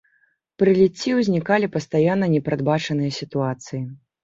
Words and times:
Пры 0.63 0.71
ліцці 0.79 1.09
ўзнікалі 1.17 1.69
пастаянна 1.77 2.33
непрадбачаныя 2.35 3.17
сітуацыі. 3.21 3.87